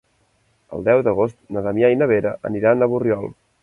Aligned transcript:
El 0.77 0.85
deu 0.87 1.03
d'agost 1.09 1.39
na 1.59 1.65
Damià 1.69 1.95
i 1.97 2.01
na 2.03 2.11
Vera 2.15 2.35
aniran 2.53 2.85
a 2.89 2.93
Borriol. 2.95 3.35